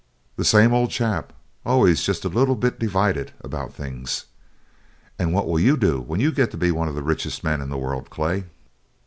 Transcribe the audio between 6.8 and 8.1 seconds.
of the richest men in the world,